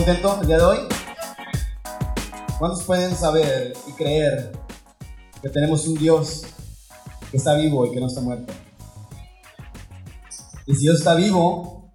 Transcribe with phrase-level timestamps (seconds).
[0.00, 0.78] ¿Estás contento el día de hoy?
[2.58, 4.50] ¿Cuántos pueden saber y creer
[5.42, 6.44] que tenemos un Dios
[7.30, 8.50] que está vivo y que no está muerto?
[10.64, 11.92] Y si Dios está vivo,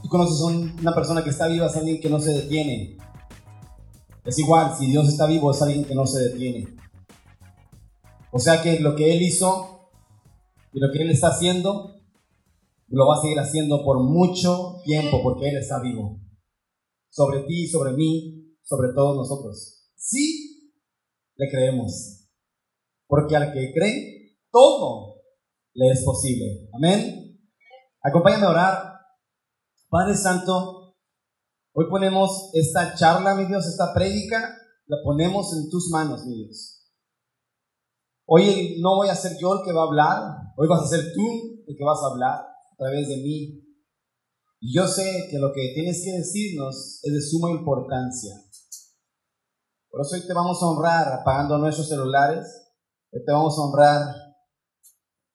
[0.00, 2.96] tú conoces a una persona que está viva, es alguien que no se detiene.
[4.24, 6.76] Es igual, si Dios está vivo, es alguien que no se detiene.
[8.30, 9.90] O sea que lo que Él hizo
[10.72, 11.97] y lo que Él está haciendo,
[12.90, 16.20] lo va a seguir haciendo por mucho tiempo porque Él está vivo.
[17.10, 19.90] Sobre ti, sobre mí, sobre todos nosotros.
[19.96, 20.72] Sí,
[21.36, 22.28] le creemos.
[23.06, 25.22] Porque al que cree, todo
[25.74, 26.68] le es posible.
[26.74, 27.40] Amén.
[28.02, 28.92] Acompáñame a orar.
[29.88, 30.96] Padre Santo,
[31.72, 34.54] hoy ponemos esta charla, mi Dios, esta prédica,
[34.86, 36.86] la ponemos en tus manos, mi Dios.
[38.26, 40.22] Hoy no voy a ser yo el que va a hablar,
[40.56, 43.64] hoy vas a ser tú el que vas a hablar a través de mí.
[44.60, 48.34] Y yo sé que lo que tienes que decirnos es de suma importancia.
[49.90, 52.46] Por eso hoy te vamos a honrar apagando nuestros celulares,
[53.10, 54.14] hoy te vamos a honrar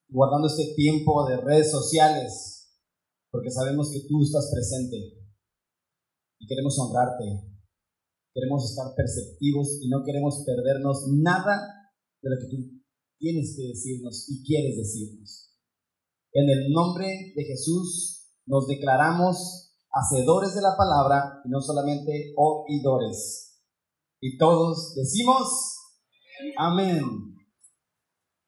[0.07, 2.69] guardando este tiempo de redes sociales,
[3.31, 4.95] porque sabemos que tú estás presente
[6.39, 7.49] y queremos honrarte.
[8.33, 12.81] Queremos estar perceptivos y no queremos perdernos nada de lo que tú
[13.19, 15.52] tienes que decirnos y quieres decirnos.
[16.35, 23.61] En el nombre de Jesús nos declaramos hacedores de la palabra y no solamente oidores.
[24.19, 25.77] Y todos decimos
[26.57, 27.03] amén.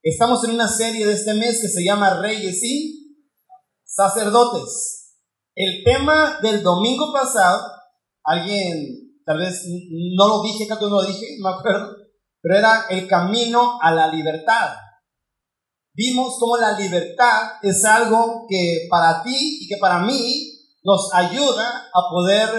[0.02, 3.19] Estamos en una serie de este mes que se llama Reyes y
[3.83, 5.14] Sacerdotes.
[5.53, 7.67] El tema del domingo pasado,
[8.23, 9.64] alguien, tal vez
[10.16, 11.95] no lo dije, creo no lo dije, no me acuerdo,
[12.42, 14.76] pero era el camino a la libertad.
[15.95, 20.52] Vimos cómo la libertad es algo que para ti y que para mí
[20.83, 22.50] nos ayuda a poder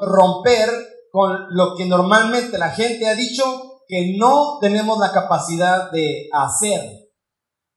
[0.00, 0.70] romper
[1.12, 6.80] con lo que normalmente la gente ha dicho que no tenemos la capacidad de hacer.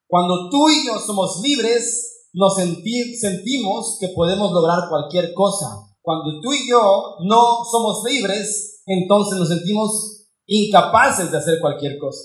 [0.08, 5.68] Cuando tú y yo somos libres, nos sentimos que podemos lograr cualquier cosa.
[6.02, 12.24] Cuando tú y yo no somos libres, entonces nos sentimos incapaces de hacer cualquier cosa.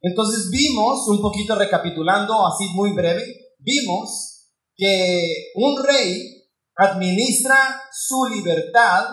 [0.00, 3.24] Entonces vimos, un poquito recapitulando así muy breve,
[3.58, 6.36] vimos que un rey
[6.76, 9.04] administra su libertad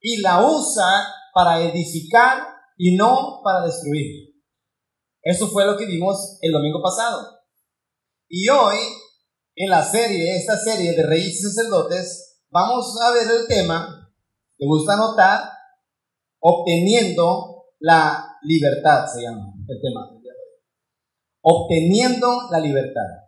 [0.00, 2.42] y la usa para edificar
[2.76, 4.34] y no para destruir.
[5.22, 7.40] Eso fue lo que vimos el domingo pasado.
[8.28, 8.76] Y hoy,
[9.56, 14.10] en la serie, esta serie de reyes y sacerdotes, vamos a ver el tema,
[14.56, 15.40] ¿te gusta anotar?
[16.40, 20.10] Obteniendo la libertad, se llama el tema.
[21.42, 23.24] Obteniendo la libertad.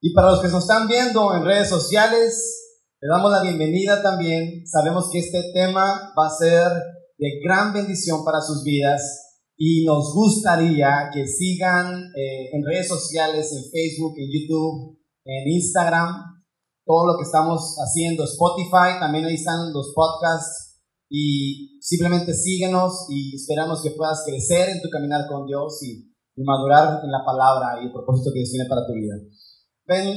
[0.00, 2.60] Y para los que nos están viendo en redes sociales,
[3.00, 4.66] le damos la bienvenida también.
[4.66, 6.70] Sabemos que este tema va a ser
[7.18, 13.52] de gran bendición para sus vidas y nos gustaría que sigan eh, en redes sociales,
[13.52, 16.42] en Facebook, en YouTube, en Instagram,
[16.86, 20.59] todo lo que estamos haciendo, Spotify, también ahí están los podcasts
[21.10, 26.08] y simplemente síguenos y esperamos que puedas crecer en tu caminar con Dios y,
[26.42, 29.14] madurar en la palabra y el propósito que Dios tiene para tu vida.
[29.84, 30.16] Ven,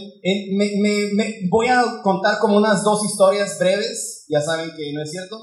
[0.55, 5.35] me, voy a contar como unas dos historias breves, ya saben que no es cierto,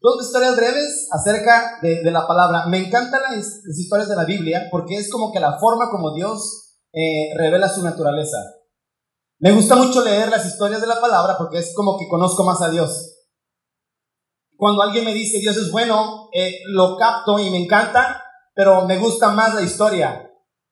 [0.00, 2.66] dos historias breves acerca de, la palabra.
[2.66, 6.72] Me encantan las, historias de la Biblia porque es como que la forma como Dios
[6.92, 8.38] eh, revela su naturaleza.
[9.38, 12.60] Me gusta mucho leer las historias de la palabra porque es como que conozco más
[12.60, 13.13] a Dios.
[14.56, 18.22] Cuando alguien me dice Dios es bueno, eh, lo capto y me encanta,
[18.54, 20.30] pero me gusta más la historia.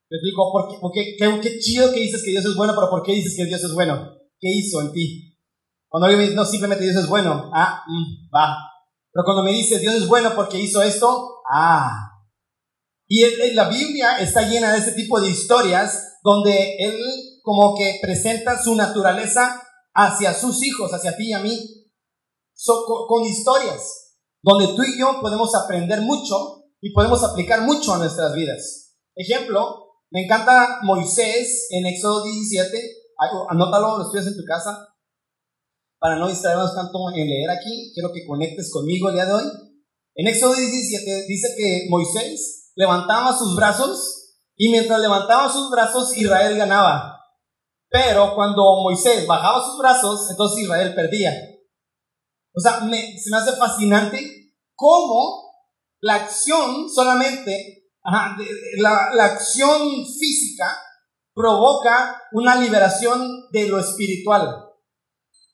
[0.09, 2.91] Te explico, ¿por qué, por qué, qué, chido que dices que Dios es bueno, pero
[2.91, 4.13] ¿por qué dices que Dios es bueno?
[4.39, 5.39] ¿Qué hizo en ti?
[5.89, 8.57] Cuando alguien me dice, no, simplemente Dios es bueno, ah, mm, va.
[9.13, 12.09] Pero cuando me dice Dios es bueno porque hizo esto, ah.
[13.09, 13.25] Y
[13.55, 16.99] la Biblia está llena de ese tipo de historias donde Él
[17.43, 19.61] como que presenta su naturaleza
[19.93, 21.59] hacia sus hijos, hacia ti y a mí,
[22.65, 28.35] con, historias, donde tú y yo podemos aprender mucho y podemos aplicar mucho a nuestras
[28.35, 28.97] vidas.
[29.15, 32.79] Ejemplo, me encanta Moisés en Éxodo 17,
[33.49, 34.89] anótalo, lo estudias en tu casa,
[36.03, 39.45] para no distraernos tanto en leer aquí, quiero que conectes conmigo el día de hoy.
[40.17, 46.57] En Éxodo 17 dice que Moisés levantaba sus brazos y mientras levantaba sus brazos Israel
[46.57, 47.21] ganaba.
[47.89, 51.33] Pero cuando Moisés bajaba sus brazos, entonces Israel perdía.
[52.55, 55.53] O sea, me, se me hace fascinante cómo
[56.01, 57.91] la acción solamente,
[58.79, 60.79] la, la acción física
[61.35, 64.69] provoca una liberación de lo espiritual.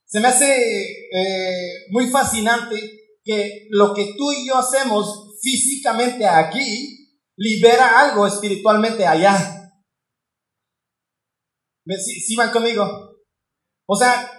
[0.06, 2.76] Se me hace eh, muy fascinante
[3.22, 6.98] que lo que tú y yo hacemos físicamente aquí
[7.36, 9.70] libera algo espiritualmente allá.
[11.86, 13.16] ¿Sí, van conmigo?
[13.86, 14.30] O sea,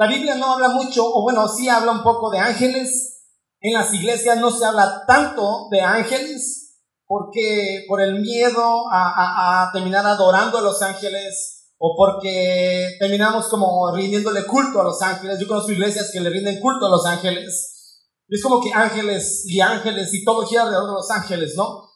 [0.00, 3.22] la Biblia no habla mucho, o bueno, sí habla un poco de ángeles.
[3.60, 9.72] En las iglesias no se habla tanto de ángeles porque por el miedo a, a
[9.74, 15.38] terminar adorando a los ángeles o porque terminamos como rindiéndole culto a los ángeles.
[15.38, 18.06] Yo conozco iglesias que le rinden culto a los ángeles.
[18.26, 21.90] Es como que ángeles y ángeles y todo gira alrededor de los ángeles, ¿no?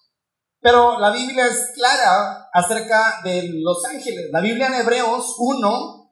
[0.60, 4.28] Pero la Biblia es clara acerca de los ángeles.
[4.30, 6.03] La Biblia en Hebreos 1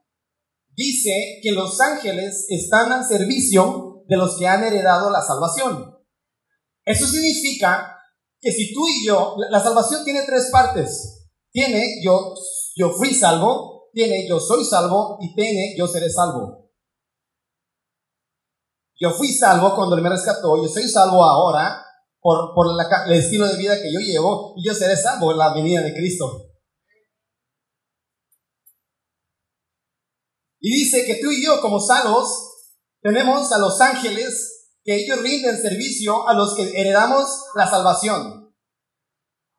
[0.75, 5.97] dice que los ángeles están al servicio de los que han heredado la salvación.
[6.85, 7.97] Eso significa
[8.39, 11.29] que si tú y yo, la salvación tiene tres partes.
[11.51, 12.33] Tiene yo
[12.75, 16.71] yo fui salvo, tiene yo soy salvo y tiene yo seré salvo.
[18.99, 21.83] Yo fui salvo cuando Él me rescató, yo soy salvo ahora
[22.19, 22.67] por, por
[23.05, 25.93] el estilo de vida que yo llevo y yo seré salvo en la venida de
[25.93, 26.52] Cristo.
[30.65, 32.53] Y dice que tú y yo como salvos
[33.01, 38.55] tenemos a los ángeles que ellos rinden servicio a los que heredamos la salvación.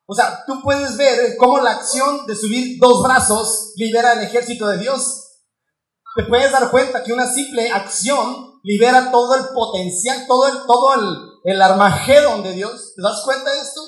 [0.07, 4.67] O sea, tú puedes ver cómo la acción de subir dos brazos libera el ejército
[4.67, 5.43] de Dios.
[6.17, 10.95] Te puedes dar cuenta que una simple acción libera todo el potencial, todo el, todo
[10.95, 12.95] el, el armagedón de Dios.
[12.97, 13.83] ¿Te das cuenta de esto?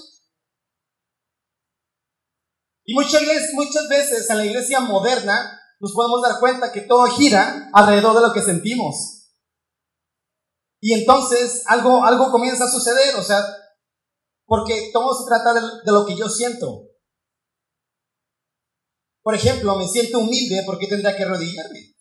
[2.84, 3.22] Y muchas
[3.54, 8.26] muchas veces en la iglesia moderna nos podemos dar cuenta que todo gira alrededor de
[8.26, 9.16] lo que sentimos.
[10.80, 13.16] Y entonces algo, algo comienza a suceder.
[13.16, 13.42] O sea,
[14.46, 15.60] porque todo se trata de,
[15.92, 16.82] lo que yo siento.
[19.22, 21.94] Por ejemplo, me siento humilde porque tendría que arrodillarme.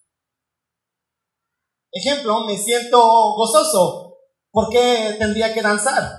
[1.91, 2.99] Ejemplo, me siento
[3.35, 4.17] gozoso
[4.51, 6.11] porque tendría que danzar.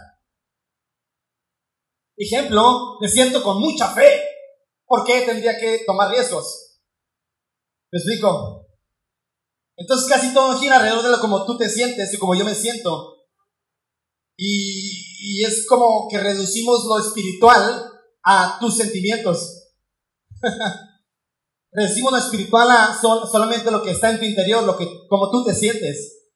[2.17, 4.23] Ejemplo, me siento con mucha fe
[4.87, 6.66] porque tendría que tomar riesgos.
[7.97, 8.69] ¿Me explico?
[9.75, 12.55] Entonces casi todo gira alrededor de lo como tú te sientes y como yo me
[12.55, 13.25] siento.
[14.37, 17.91] Y, es como que reducimos lo espiritual
[18.23, 19.71] a tus sentimientos.
[21.73, 25.43] reducimos lo espiritual a solamente lo que está en tu interior, lo que, como tú
[25.47, 26.27] te sientes.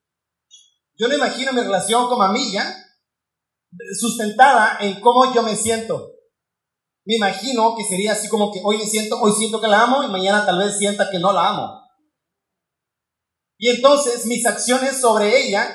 [0.96, 2.74] Yo no imagino mi relación con Mamilla
[4.00, 6.10] sustentada en cómo yo me siento.
[7.10, 10.04] Me imagino que sería así como que hoy me siento, hoy siento que la amo
[10.04, 11.82] y mañana tal vez sienta que no la amo.
[13.58, 15.68] Y entonces mis acciones sobre ella,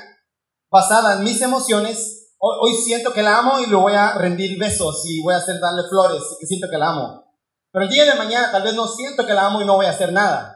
[0.71, 5.03] basadas en mis emociones, Hoy, siento que la amo y le voy a rendir besos
[5.05, 7.23] y voy a hacer darle flores y que siento que la amo.
[7.71, 9.87] Pero el día de mañana tal vez no siento que la amo y no voy
[9.87, 10.54] a hacer nada.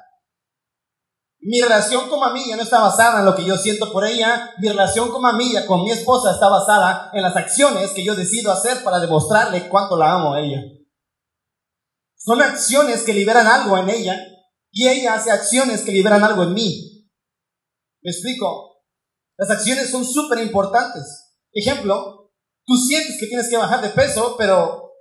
[1.42, 4.52] Mi relación con Mamilla no está basada en lo que yo siento por ella.
[4.60, 8.52] Mi relación con Mamilla, con mi esposa, está basada en las acciones que yo decido
[8.52, 10.62] hacer para demostrarle cuánto la amo a ella.
[12.18, 14.22] Son acciones que liberan algo en ella
[14.72, 17.10] y ella hace acciones que liberan algo en mí.
[18.02, 18.84] ¿Me explico?
[19.38, 21.38] Las acciones son súper importantes.
[21.54, 22.34] Ejemplo,
[22.66, 24.92] tú sientes que tienes que bajar de peso, pero,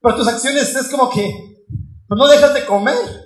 [0.00, 1.28] pero tus acciones es como que
[2.06, 3.25] pues no dejas de comer.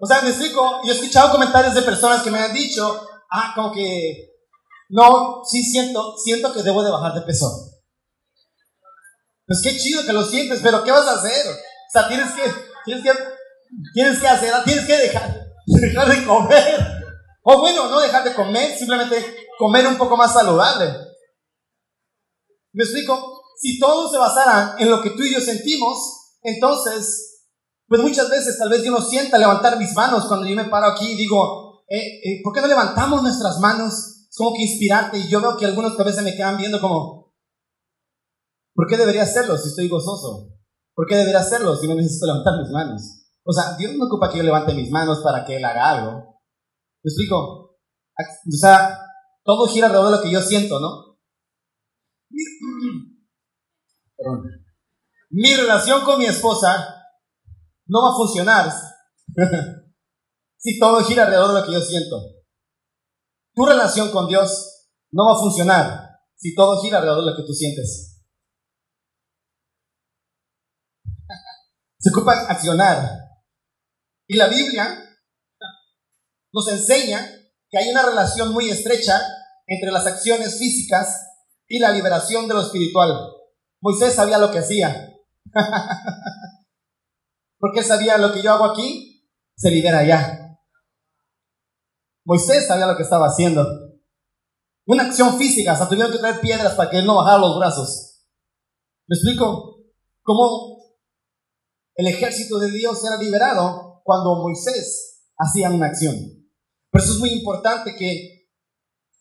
[0.00, 3.52] O sea, me explico, yo he escuchado comentarios de personas que me han dicho, ah,
[3.54, 4.30] como que,
[4.88, 7.46] no, sí siento, siento que debo de bajar de peso.
[9.46, 11.46] Pues qué chido que lo sientes, pero ¿qué vas a hacer?
[11.46, 12.42] O sea, tienes que,
[12.86, 13.10] tienes que,
[13.92, 17.02] tienes que hacer, tienes que dejar, dejar de comer.
[17.42, 20.94] O bueno, no dejar de comer, simplemente comer un poco más saludable.
[22.72, 23.42] ¿Me explico?
[23.60, 27.29] Si todo se basara en lo que tú y yo sentimos, entonces,
[27.90, 30.86] pues muchas veces tal vez yo no sienta levantar mis manos cuando yo me paro
[30.86, 34.28] aquí y digo, eh, eh, ¿por qué no levantamos nuestras manos?
[34.30, 37.34] Es como que inspirarte y yo veo que algunos tal vez me quedan viendo como,
[38.76, 40.52] ¿por qué debería hacerlo si estoy gozoso?
[40.94, 43.02] ¿Por qué debería hacerlo si no necesito levantar mis manos?
[43.42, 46.40] O sea, Dios no ocupa que yo levante mis manos para que Él haga algo.
[47.02, 47.76] ¿Me explico?
[47.76, 49.00] O sea,
[49.42, 51.18] todo gira alrededor de lo que yo siento, ¿no?
[54.16, 54.42] Perdón.
[55.30, 56.99] Mi relación con mi esposa
[57.90, 58.72] no va a funcionar
[60.56, 62.22] si todo gira alrededor de lo que yo siento.
[63.52, 67.42] Tu relación con Dios no va a funcionar si todo gira alrededor de lo que
[67.42, 68.22] tú sientes.
[71.98, 73.10] Se ocupa accionar.
[74.26, 75.18] Y la Biblia
[76.52, 77.28] nos enseña
[77.68, 79.20] que hay una relación muy estrecha
[79.66, 81.26] entre las acciones físicas
[81.66, 83.32] y la liberación de lo espiritual.
[83.80, 85.12] Moisés sabía lo que hacía.
[87.60, 90.58] Porque él sabía lo que yo hago aquí, se libera allá.
[92.24, 93.66] Moisés sabía lo que estaba haciendo.
[94.86, 98.24] Una acción física, hasta tuvieron que traer piedras para que él no bajara los brazos.
[99.06, 99.84] ¿Me explico?
[100.22, 100.78] Cómo
[101.94, 106.16] el ejército de Dios era liberado cuando Moisés hacía una acción.
[106.90, 108.48] Por eso es muy importante que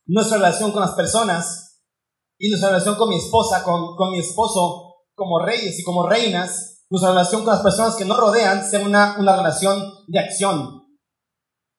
[0.05, 1.81] nuestra relación con las personas
[2.37, 6.78] y nuestra relación con mi esposa, con, con mi esposo, como reyes y como reinas,
[6.89, 10.83] nuestra relación con las personas que nos rodean sea una, una relación de acción,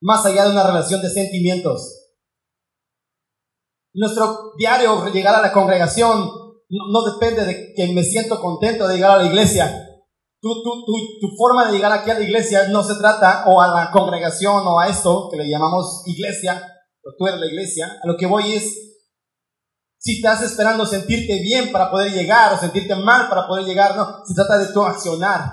[0.01, 2.09] más allá de una relación de sentimientos.
[3.93, 6.31] Nuestro diario llegar a la congregación
[6.71, 9.87] no, depende de que me siento contento de llegar a la iglesia,
[10.41, 13.61] tu, tu, tu, tu, forma de llegar aquí a la iglesia no se trata o
[13.61, 16.63] a la congregación o a esto que le llamamos iglesia,
[17.05, 19.00] o tú eres la iglesia, a lo que voy es,
[20.01, 24.25] si estás esperando sentirte bien para poder llegar o sentirte mal para poder llegar, no,
[24.25, 25.53] se trata de tu accionar.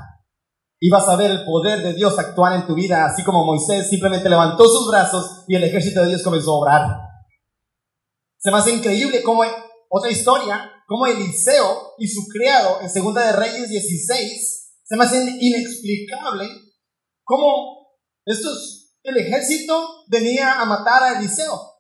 [0.79, 3.89] Y vas a ver el poder de Dios actuar en tu vida, así como Moisés
[3.89, 6.97] simplemente levantó sus brazos y el ejército de Dios comenzó a obrar.
[8.37, 9.43] Se me hace increíble cómo
[9.89, 15.21] otra historia, como Eliseo y su criado en Segunda de Reyes 16 se me hace
[15.41, 16.47] inexplicable
[17.25, 21.76] cómo estos, el ejército venía a matar a Eliseo.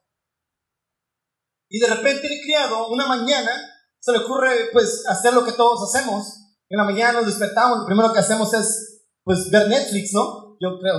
[1.69, 3.51] Y de repente el criado, una mañana,
[3.99, 6.25] se le ocurre pues hacer lo que todos hacemos.
[6.69, 10.57] En la mañana nos despertamos, lo primero que hacemos es pues ver Netflix, ¿no?
[10.59, 10.97] Yo creo.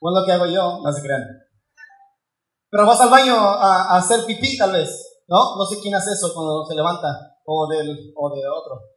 [0.00, 1.22] O es lo que hago yo, no se crean.
[2.70, 5.56] Pero vas al baño a, hacer pipí tal vez, ¿no?
[5.56, 7.08] No sé quién hace eso cuando se levanta,
[7.44, 8.96] o del, o de otro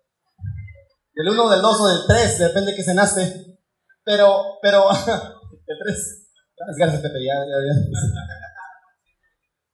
[1.20, 3.60] del 1, del 2 o del 3, depende de qué cenaste.
[4.06, 4.90] Pero, pero,
[5.68, 6.30] el 3.
[6.78, 8.39] Gracias, Pepe, ya, ya, ya.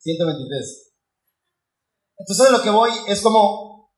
[0.05, 0.93] 123.
[2.17, 3.91] Entonces lo que voy es como,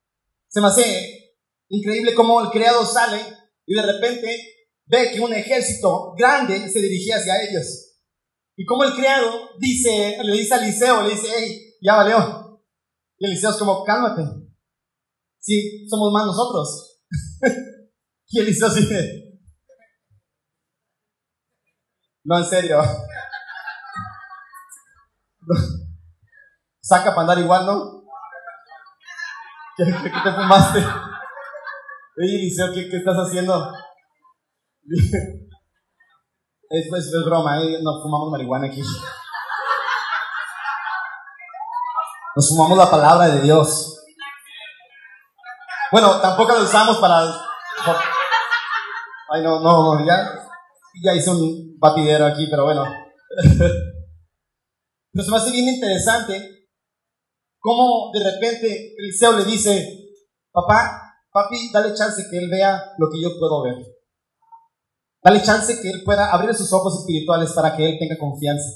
[0.48, 1.36] se me hace
[1.68, 3.22] increíble cómo el criado sale
[3.66, 4.28] y de repente
[4.86, 7.96] ve que un ejército grande se dirigía hacia ellos.
[8.56, 12.62] Y como el criado dice, le dice a Eliseo, le dice, hey, ya valió.
[13.20, 14.24] Y Eliseo es como, cálmate.
[15.40, 17.02] Sí, somos más nosotros.
[18.30, 19.28] y así de...
[22.24, 22.82] No, en serio.
[26.88, 28.04] Saca para andar igual, ¿no?
[29.76, 30.80] ¿Qué, te fumaste?
[30.80, 33.74] Oye, Eliseo, ¿qué, ¿qué, estás haciendo?
[36.70, 37.80] Es, es, broma, ¿eh?
[37.84, 38.82] Nos fumamos marihuana aquí.
[42.36, 44.02] Nos fumamos la palabra de Dios.
[45.92, 47.20] Bueno, tampoco lo usamos para.
[49.30, 50.40] Ay, no, no, no, ya,
[51.04, 52.86] ya hice un batidero aquí, pero bueno.
[55.14, 56.57] Pero se me hace bien interesante
[57.68, 59.86] cómo de repente Eliseo le dice:
[60.54, 63.76] Papá, papi, dale chance que él vea lo que yo puedo ver.
[65.22, 68.70] Dale chance que él pueda abrir sus ojos espirituales para que él tenga confianza.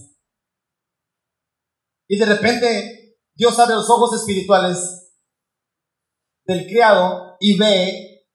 [2.10, 5.14] Y de repente Dios abre los ojos espirituales
[6.46, 8.28] del criado y ve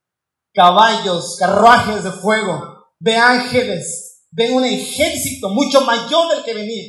[0.55, 6.85] caballos, carruajes de fuego, ve ángeles, ve un ejército mucho mayor del que venía.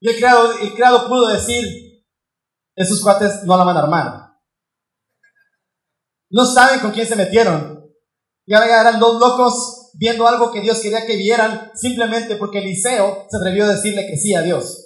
[0.00, 1.87] Y el criado, el criado pudo decir,
[2.78, 4.28] esos cuates no la van a armar.
[6.30, 7.84] No saben con quién se metieron.
[8.46, 13.26] Y ahora eran dos locos viendo algo que Dios quería que vieran simplemente porque Eliseo
[13.28, 14.84] se atrevió a decirle que sí a Dios.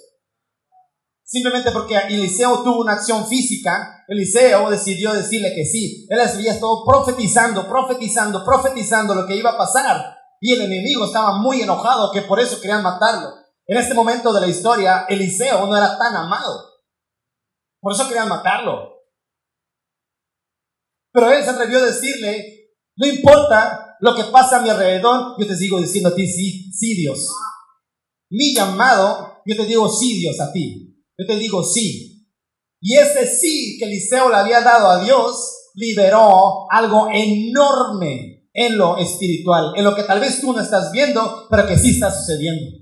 [1.23, 6.07] Simplemente porque Eliseo tuvo una acción física, Eliseo decidió decirle que sí.
[6.09, 10.15] Él había estado profetizando, profetizando, profetizando lo que iba a pasar.
[10.41, 13.29] Y el enemigo estaba muy enojado que por eso querían matarlo.
[13.65, 16.72] En este momento de la historia, Eliseo no era tan amado.
[17.83, 18.93] Por eso querían matarlo.
[21.11, 25.45] Pero él se atrevió a decirle, no importa lo que pasa a mi alrededor, yo
[25.45, 27.27] te sigo diciendo a ti, sí, sí Dios.
[28.29, 30.95] Mi llamado, yo te digo sí Dios a ti.
[31.17, 32.25] Yo te digo sí.
[32.79, 38.97] Y ese sí que Eliseo le había dado a Dios liberó algo enorme en lo
[38.97, 42.77] espiritual, en lo que tal vez tú no estás viendo, pero que sí está sucediendo.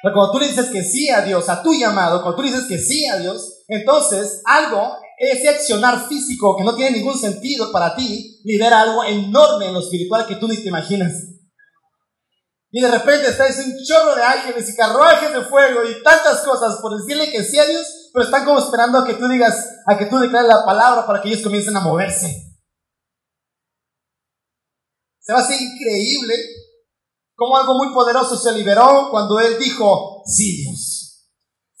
[0.00, 2.66] Pero cuando tú le dices que sí a Dios, a tu llamado, cuando tú dices
[2.68, 7.94] que sí a Dios, entonces algo, ese accionar físico que no tiene ningún sentido para
[7.94, 11.12] ti, libera algo enorme en lo espiritual que tú ni te imaginas.
[12.74, 16.78] Y de repente estáis un chorro de ángeles y carruajes de fuego y tantas cosas
[16.80, 19.98] por decirle que sí a Dios, pero están como esperando a que tú digas, a
[19.98, 22.52] que tú declares la palabra para que ellos comiencen a moverse.
[25.20, 26.34] Se va a hacer increíble
[27.36, 30.91] cómo algo muy poderoso se liberó cuando Él dijo, sí Dios.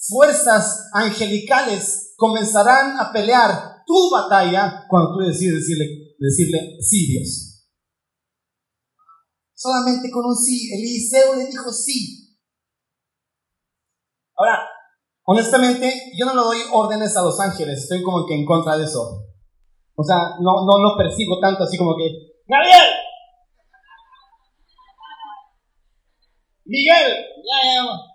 [0.04, 7.68] Fuerzas angelicales comenzarán a pelear tu batalla cuando tú decides decirle, decirle sí Dios.
[9.54, 10.72] Solamente con un sí.
[10.74, 12.36] Eliseo le dijo sí.
[14.36, 14.58] Ahora,
[15.24, 17.82] honestamente, yo no le doy órdenes a los ángeles.
[17.82, 19.24] Estoy como que en contra de eso.
[19.94, 22.04] O sea, no, no lo persigo tanto así como que,
[22.48, 22.88] Gabriel,
[26.64, 27.12] Miguel,
[27.44, 28.11] ya, ya.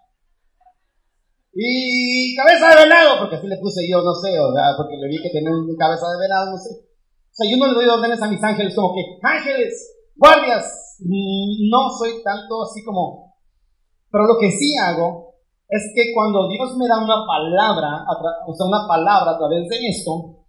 [1.59, 5.07] Y cabeza de venado, porque así le puse yo, no sé, o sea, porque le
[5.07, 6.69] vi que tenía una cabeza de venado, no sé.
[6.69, 9.73] O sea, yo no le doy órdenes a mis ángeles como que, ángeles,
[10.15, 13.33] guardias, mm, no soy tanto así como...
[14.11, 15.33] Pero lo que sí hago
[15.67, 18.05] es que cuando Dios me da una palabra,
[18.45, 20.45] o sea, una palabra a través de esto,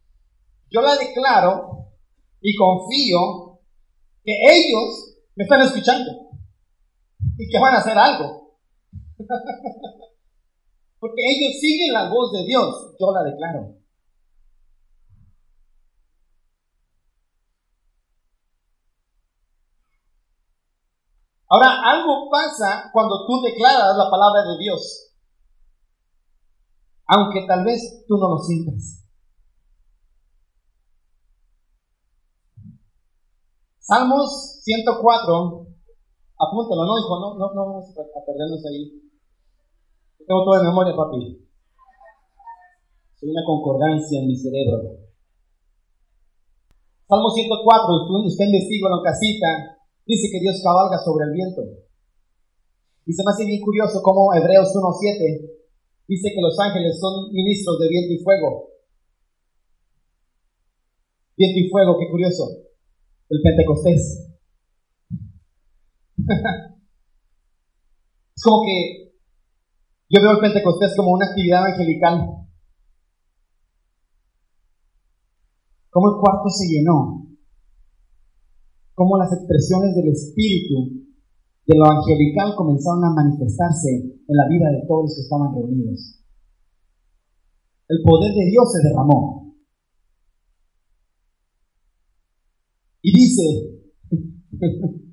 [0.70, 1.88] yo la declaro
[2.42, 3.60] y confío
[4.22, 6.10] que ellos me están escuchando
[7.38, 8.52] y que van a hacer algo.
[11.00, 13.78] Porque ellos siguen la voz de Dios, yo la declaro.
[21.50, 25.14] Ahora, algo pasa cuando tú declaras la palabra de Dios,
[27.06, 29.06] aunque tal vez tú no lo sientas.
[33.78, 35.66] Salmos 104,
[36.36, 37.18] apúntalo, ¿no, hijo?
[37.18, 39.07] No, no, no vamos a perdernos ahí.
[40.26, 41.46] Tengo todo de memoria, papi.
[43.18, 45.08] Soy una concordancia en mi cerebro.
[47.08, 49.48] Salmo 104, usted investiga en casita,
[50.04, 51.62] dice que Dios cabalga sobre el viento.
[53.06, 55.40] Y se me hace bien curioso cómo Hebreos 1.7
[56.06, 58.68] dice que los ángeles son ministros de viento y fuego.
[61.38, 62.44] Viento y fuego, qué curioso.
[63.30, 64.28] El Pentecostés.
[68.36, 69.07] es como que
[70.10, 72.48] yo veo el Pentecostés como una actividad angelical.
[75.90, 77.26] Cómo el cuarto se llenó.
[78.94, 81.04] Cómo las expresiones del Espíritu,
[81.66, 83.90] de lo angelical, comenzaron a manifestarse
[84.26, 86.24] en la vida de todos los que estaban reunidos.
[87.88, 89.54] El poder de Dios se derramó.
[93.02, 93.42] Y dice,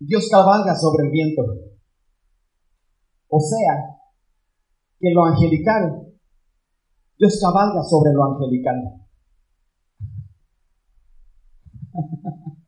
[0.00, 1.77] Dios cabalga sobre el viento.
[3.28, 3.98] O sea,
[4.98, 6.12] que lo angelical,
[7.18, 8.76] Dios cabalga sobre lo angelical.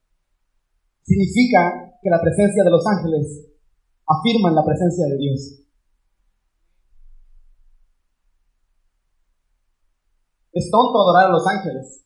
[1.02, 3.48] Significa que la presencia de los ángeles
[4.06, 5.56] afirma la presencia de Dios.
[10.52, 12.04] Es tonto adorar a los ángeles,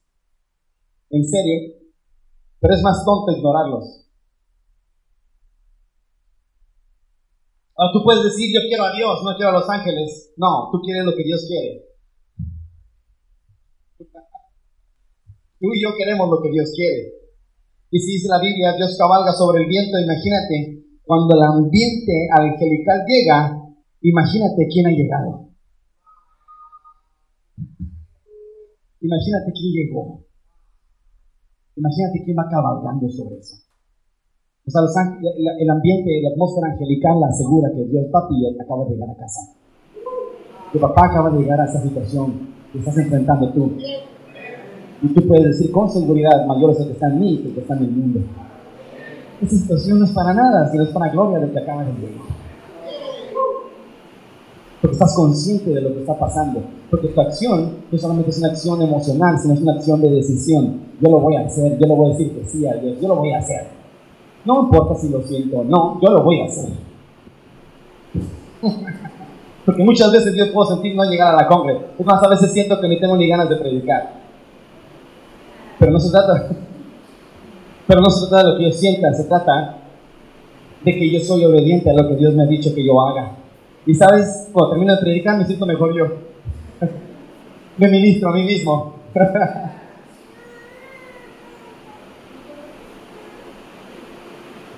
[1.11, 1.89] en serio,
[2.61, 4.04] pero es más tonto ignorarlos.
[7.77, 10.33] Ahora tú puedes decir, yo quiero a Dios, no quiero a los ángeles.
[10.37, 11.85] No, tú quieres lo que Dios quiere.
[15.59, 17.15] Tú y yo queremos lo que Dios quiere.
[17.91, 23.05] Y si dice la Biblia, Dios cabalga sobre el viento, imagínate, cuando el ambiente angelical
[23.07, 23.57] llega,
[24.03, 25.49] imagínate quién ha llegado.
[29.01, 30.25] Imagínate quién llegó.
[31.77, 33.64] Imagínate quién va cabalgando sobre eso.
[34.67, 34.81] O sea,
[35.59, 39.41] el ambiente, la atmósfera angelical la asegura que Dios, papi, acaba de llegar a casa.
[40.73, 43.73] Tu papá acaba de llegar a esa situación que estás enfrentando tú.
[45.03, 47.55] Y tú puedes decir con seguridad, mayor es el que está en mí que el
[47.55, 48.21] que está en el mundo.
[49.43, 52.25] Esa situación no es para nada, sino es para gloria de que acaba de llegar.
[54.81, 56.63] Porque estás consciente de lo que está pasando.
[56.91, 60.81] Porque tu acción no solamente es una acción emocional, sino es una acción de decisión.
[61.03, 63.09] Yo lo voy a hacer, yo lo voy a decir que sí a Dios, yo
[63.09, 63.84] lo voy a hacer.
[64.45, 66.71] No importa si lo siento o no, yo lo voy a hacer.
[69.65, 71.79] Porque muchas veces yo puedo sentir no llegar a la congre.
[71.99, 74.13] Es más, a veces siento que ni tengo ni ganas de predicar.
[75.79, 76.49] Pero no se trata,
[77.87, 79.79] pero no se trata de lo que yo sienta, se trata
[80.85, 83.37] de que yo soy obediente a lo que Dios me ha dicho que yo haga.
[83.87, 86.07] Y sabes, cuando termino de predicar me siento mejor yo.
[87.77, 88.95] Me ministro a mí mismo.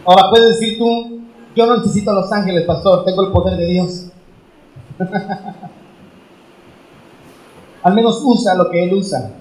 [0.06, 1.20] Ahora puedes decir tú,
[1.56, 4.06] yo no necesito a los ángeles, pastor, tengo el poder de Dios.
[7.82, 9.32] Al menos usa lo que Él usa.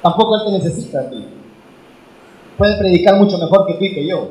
[0.00, 1.26] Tampoco Él te necesita a ti.
[2.56, 4.30] Puede predicar mucho mejor que tú y que yo.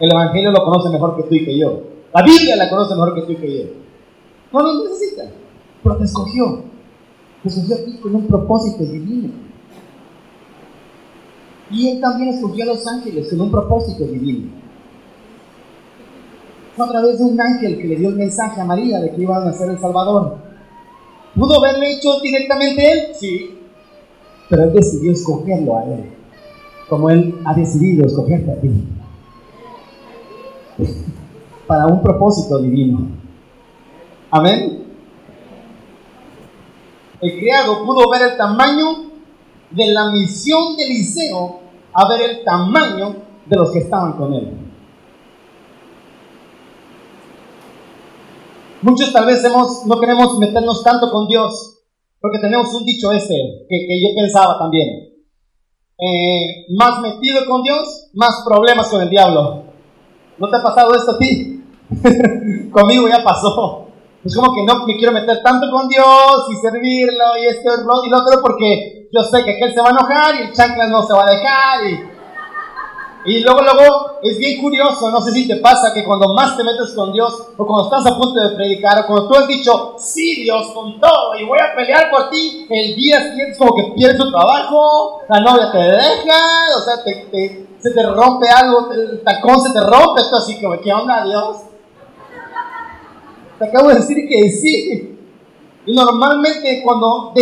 [0.00, 1.82] El Evangelio lo conoce mejor que tú y que yo.
[2.12, 3.64] La Biblia la conoce mejor que tú y que yo.
[4.52, 5.30] No lo necesita,
[5.82, 6.64] pero te escogió.
[7.42, 9.49] Te escogió a ti con un propósito divino.
[11.70, 14.50] Y él también escogió a los ángeles con un propósito divino.
[16.76, 19.22] Fue a través de un ángel que le dio el mensaje a María de que
[19.22, 20.38] iba a nacer el Salvador.
[21.34, 23.14] ¿Pudo haberlo hecho directamente él?
[23.14, 23.58] Sí.
[24.48, 26.12] Pero él decidió escogerlo a él.
[26.88, 28.70] como Él ha decidido escogerte a ti.
[31.68, 33.06] Para un propósito divino.
[34.30, 34.84] Amén.
[37.20, 39.10] El criado pudo ver el tamaño
[39.70, 41.59] de la misión de Eliseo
[41.92, 44.70] a ver el tamaño de los que estaban con él.
[48.82, 51.80] Muchos tal vez hemos, no queremos meternos tanto con Dios,
[52.20, 53.34] porque tenemos un dicho ese,
[53.68, 54.88] que, yo pensaba también.
[55.98, 59.64] Eh, más metido con Dios, más problemas con el diablo.
[60.38, 61.62] ¿No te ha pasado esto a ti?
[62.72, 63.89] Conmigo ya pasó.
[64.24, 67.70] Es como que no me quiero meter tanto con Dios y servirlo y esto
[68.04, 70.90] y lo otro porque yo sé que aquel se va a enojar y el chanclas
[70.90, 72.10] no se va a dejar y
[73.24, 76.64] y luego, luego, es bien curioso, no sé si te pasa que cuando más te
[76.64, 79.94] metes con Dios, o cuando estás a punto de predicar, o cuando tú has dicho,
[79.98, 83.74] sí, Dios, con todo, y voy a pelear por ti, el día siguiente es como
[83.74, 86.40] que pierdes tu trabajo, la novia te deja,
[86.78, 90.80] o sea, te, se te rompe algo, el tacón se te rompe, esto así como,
[90.80, 91.56] ¿qué onda, Dios?
[93.60, 95.18] Te acabo de decir que sí.
[95.84, 97.34] Y normalmente cuando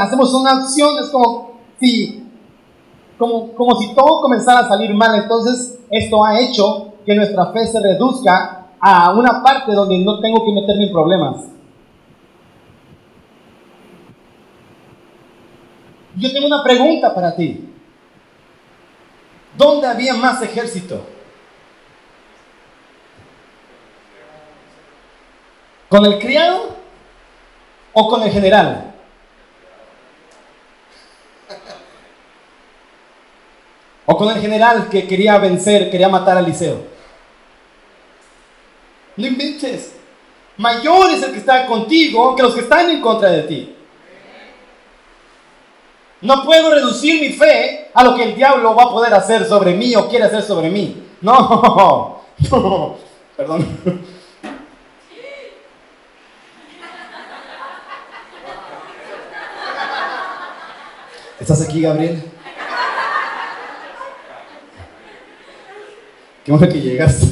[0.00, 2.24] hacemos una acción es como, sí,
[3.18, 5.20] como, como si todo comenzara a salir mal.
[5.20, 10.46] Entonces, esto ha hecho que nuestra fe se reduzca a una parte donde no tengo
[10.46, 11.44] que meterme en problemas.
[16.16, 17.68] Yo tengo una pregunta para ti.
[19.58, 21.15] ¿Dónde había más ejército?
[25.96, 26.76] ¿Con el criado
[27.94, 28.92] o con el general?
[34.04, 36.84] O con el general que quería vencer, quería matar a Eliseo.
[39.16, 39.96] No inventes.
[40.58, 43.74] Mayor es el que está contigo que los que están en contra de ti.
[46.20, 49.72] No puedo reducir mi fe a lo que el diablo va a poder hacer sobre
[49.72, 51.04] mí o quiere hacer sobre mí.
[51.22, 52.96] No, no,
[53.34, 54.15] perdón.
[61.48, 62.20] ¿Estás aquí, Gabriel?
[66.44, 67.28] Qué bueno que llegaste.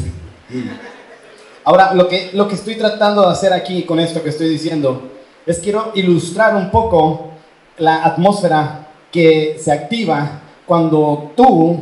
[1.65, 5.11] Ahora, lo que, lo que estoy tratando de hacer aquí con esto que estoy diciendo
[5.45, 7.31] es quiero ilustrar un poco
[7.79, 11.81] la atmósfera que se activa cuando tú,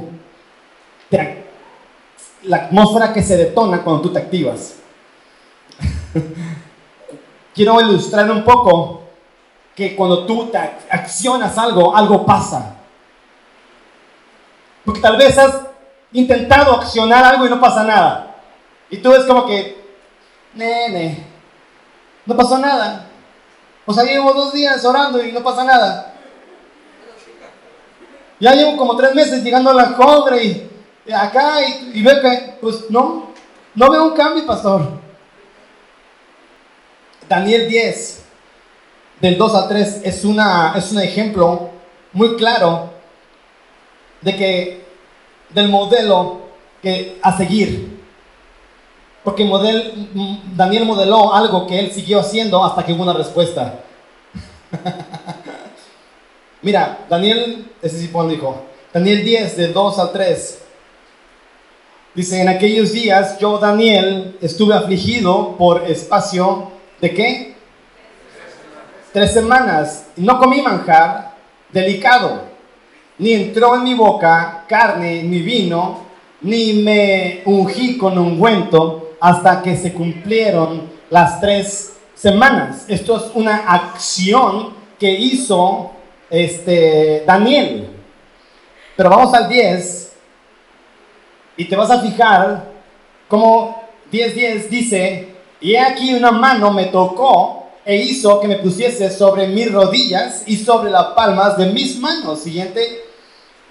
[2.44, 4.76] la atmósfera que se detona cuando tú te activas.
[7.54, 9.01] quiero ilustrar un poco
[9.74, 12.76] que cuando tú te accionas algo, algo pasa.
[14.84, 15.60] Porque tal vez has
[16.12, 18.36] intentado accionar algo y no pasa nada.
[18.90, 19.82] Y tú ves como que,
[20.54, 21.24] nene,
[22.26, 23.06] no pasó nada.
[23.86, 26.14] O sea, llevo dos días orando y no pasa nada.
[28.38, 30.70] Ya llevo como tres meses llegando a la cobre y,
[31.12, 33.30] acá y, y veo que, pues no,
[33.74, 35.00] no veo un cambio, pastor.
[37.28, 38.21] Daniel 10,
[39.22, 41.70] del 2 a 3, es, una, es un ejemplo
[42.12, 42.90] muy claro
[44.20, 44.84] de que
[45.50, 46.40] del modelo
[46.82, 48.00] que, a seguir.
[49.22, 50.08] Porque model,
[50.56, 53.78] Daniel modeló algo que él siguió haciendo hasta que hubo una respuesta.
[56.62, 60.62] Mira, Daniel, ese sí dijo, Daniel 10, de 2 al 3.
[62.16, 67.51] Dice, en aquellos días yo, Daniel, estuve afligido por espacio de qué?
[69.12, 70.06] Tres semanas.
[70.16, 71.34] No comí manjar
[71.70, 72.52] delicado
[73.18, 76.00] ni entró en mi boca carne ni vino,
[76.40, 82.84] ni me ungí con ungüento hasta que se cumplieron las tres semanas.
[82.88, 85.92] Esto es una acción que hizo
[86.28, 87.90] este, Daniel.
[88.96, 90.12] Pero vamos al 10
[91.58, 92.64] y te vas a fijar
[93.28, 95.28] cómo 10.10 dice,
[95.60, 100.56] y aquí una mano me tocó e hizo que me pusiese sobre mis rodillas y
[100.56, 102.40] sobre las palmas de mis manos.
[102.40, 103.04] Siguiente.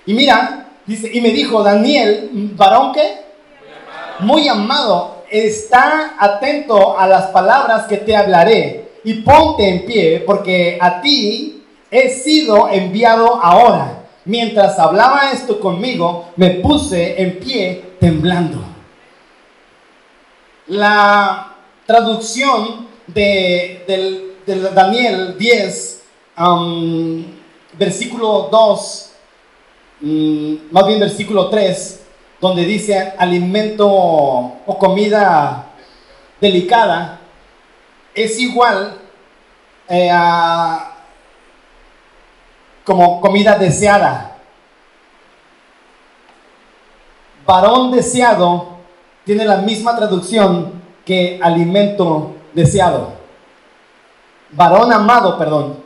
[0.06, 3.21] Y mira, dice, y me dijo, Daniel, varón qué?
[4.19, 10.78] Muy amado, está atento a las palabras que te hablaré y ponte en pie, porque
[10.80, 14.04] a ti he sido enviado ahora.
[14.26, 18.60] Mientras hablaba esto conmigo, me puse en pie temblando.
[20.67, 21.56] La
[21.88, 24.36] traducción de,
[24.74, 26.04] Daniel 10,
[26.38, 27.24] um,
[27.78, 29.12] versículo 2,
[30.04, 32.04] Mm, más bien versículo 3,
[32.39, 35.67] donde dice alimento o comida
[36.39, 37.19] delicada,
[38.15, 38.97] es igual
[39.88, 40.12] eh,
[42.84, 44.28] como comida deseada.
[47.45, 48.78] varón deseado
[49.26, 53.13] tiene la misma traducción que alimento deseado.
[54.51, 55.77] Varón amado, perdón,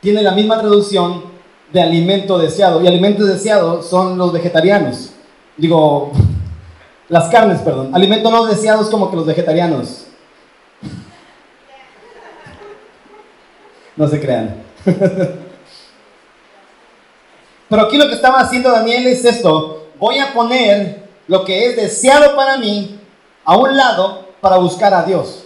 [0.00, 1.24] tiene la misma traducción
[1.72, 2.82] de alimento deseado.
[2.82, 5.10] Y alimentos deseados son los vegetarianos.
[5.56, 6.12] Digo,
[7.08, 7.94] las carnes, perdón.
[7.94, 10.06] Alimento no deseado es como que los vegetarianos.
[13.96, 14.62] No se crean.
[17.68, 19.88] Pero aquí lo que estaba haciendo Daniel es esto.
[19.98, 23.00] Voy a poner lo que es deseado para mí
[23.44, 25.45] a un lado para buscar a Dios.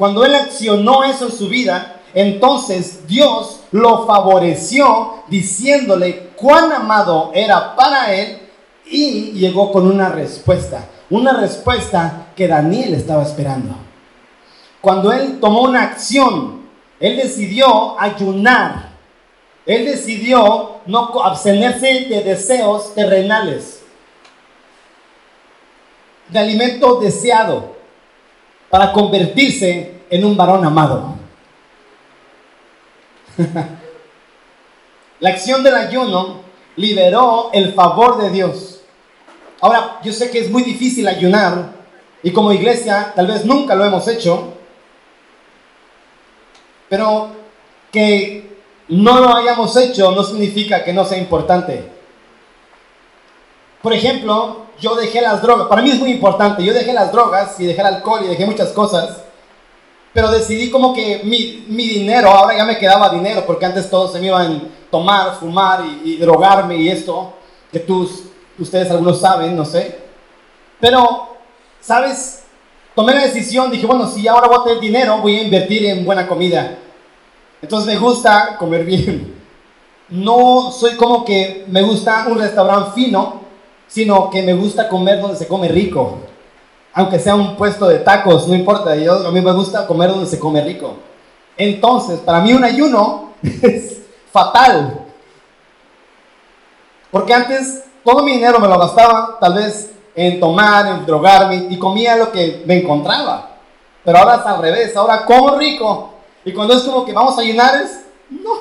[0.00, 7.76] Cuando él accionó eso en su vida, entonces Dios lo favoreció diciéndole cuán amado era
[7.76, 8.38] para él
[8.86, 13.74] y llegó con una respuesta, una respuesta que Daniel estaba esperando.
[14.80, 16.62] Cuando él tomó una acción,
[16.98, 18.92] él decidió ayunar,
[19.66, 23.82] él decidió no abstenerse de deseos terrenales,
[26.30, 27.79] de alimento deseado,
[28.70, 31.16] para convertirse en un varón amado.
[35.20, 36.40] La acción del ayuno
[36.76, 38.80] liberó el favor de Dios.
[39.60, 41.72] Ahora, yo sé que es muy difícil ayunar
[42.22, 44.54] y como iglesia tal vez nunca lo hemos hecho,
[46.88, 47.30] pero
[47.92, 48.56] que
[48.88, 51.84] no lo hayamos hecho no significa que no sea importante.
[53.82, 57.58] Por ejemplo, yo dejé las drogas, para mí es muy importante, yo dejé las drogas
[57.60, 59.22] y dejé el alcohol y dejé muchas cosas,
[60.12, 64.12] pero decidí como que mi, mi dinero, ahora ya me quedaba dinero, porque antes todos
[64.12, 67.32] se me iban a tomar, fumar y, drogarme y esto,
[67.70, 68.10] que tú,
[68.58, 69.98] ustedes algunos saben, no sé.
[70.80, 71.36] Pero,
[71.80, 72.42] ¿sabes?
[72.94, 76.04] Tomé la decisión, dije, bueno, si ahora voy a tener dinero, voy a invertir en
[76.04, 76.76] buena comida.
[77.62, 79.36] Entonces me gusta comer bien.
[80.08, 83.39] No soy como que me gusta un restaurante fino,
[83.90, 86.18] sino que me gusta comer donde se come rico.
[86.92, 90.38] Aunque sea un puesto de tacos, no importa, a mí me gusta comer donde se
[90.38, 90.94] come rico.
[91.56, 93.98] Entonces, para mí un ayuno es
[94.32, 95.06] fatal.
[97.10, 101.78] Porque antes todo mi dinero me lo gastaba tal vez en tomar, en drogarme y
[101.78, 103.56] comía lo que me encontraba.
[104.04, 106.10] Pero ahora es al revés, ahora como rico.
[106.44, 108.52] Y cuando es como que vamos a ayunar es, no,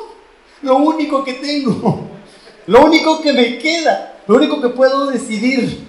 [0.64, 2.00] lo único que tengo,
[2.68, 5.88] lo único que me queda lo único que puedo decidir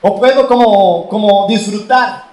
[0.00, 2.28] o puedo como, como disfrutar.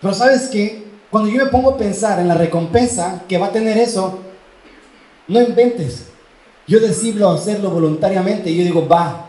[0.00, 0.86] Pero sabes qué?
[1.10, 4.20] Cuando yo me pongo a pensar en la recompensa que va a tener eso,
[5.28, 6.06] no inventes.
[6.66, 9.28] Yo decido hacerlo voluntariamente y yo digo, va.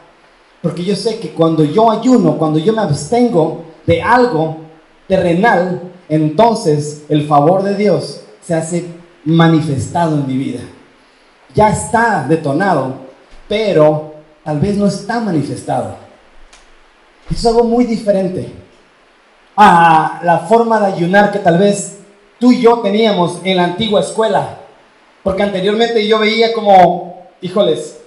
[0.61, 4.59] Porque yo sé que cuando yo ayuno, cuando yo me abstengo de algo
[5.09, 8.85] terrenal, entonces el favor de Dios se hace
[9.25, 10.61] manifestado en mi vida.
[11.53, 13.06] Ya está detonado
[13.47, 15.95] pero tal vez no está manifestado.
[17.29, 18.51] Es algo muy diferente
[19.55, 21.97] a la forma de ayunar que tal vez
[22.39, 24.59] tú y yo teníamos en la antigua escuela.
[25.23, 27.99] Porque anteriormente yo veía como, híjoles,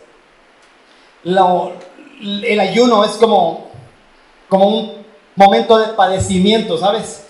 [1.22, 3.68] el ayuno es como,
[4.48, 4.92] como un
[5.36, 7.24] momento de padecimiento, ¿sabes?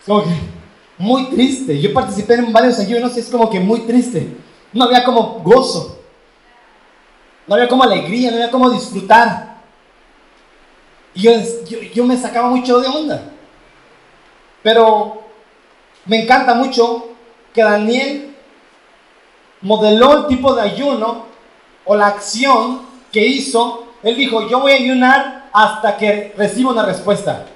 [0.00, 0.30] Es como que
[0.98, 1.80] muy triste.
[1.80, 4.36] Yo participé en varios ayunos y es como que muy triste.
[4.72, 5.99] No había como gozo
[7.50, 9.56] no había como alegría, no había como disfrutar.
[11.14, 11.32] Y yo,
[11.92, 13.24] yo, me sacaba mucho de onda.
[14.62, 15.24] Pero
[16.04, 17.08] me encanta mucho
[17.52, 18.36] que Daniel
[19.62, 21.24] modeló el tipo de ayuno
[21.84, 23.94] o la acción que hizo.
[24.04, 27.46] Él dijo, yo voy a ayunar hasta que reciba una respuesta.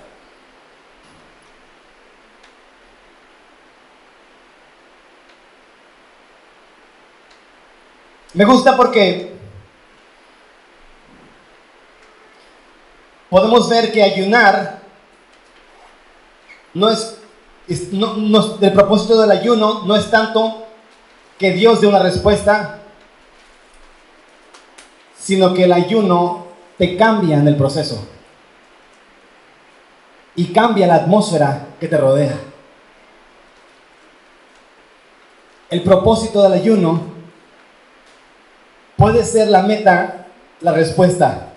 [8.33, 9.35] Me gusta porque
[13.35, 14.79] podemos ver que ayunar
[16.73, 17.19] no es,
[17.67, 20.69] el propósito del ayuno no es tanto
[21.37, 22.79] que Dios dé una respuesta,
[25.19, 26.47] sino que el ayuno
[26.79, 28.07] te cambia en el proceso
[30.37, 32.39] y cambia la atmósfera que te rodea.
[35.71, 37.01] El propósito del ayuno
[38.97, 40.29] puede ser la meta,
[40.61, 41.54] la respuesta.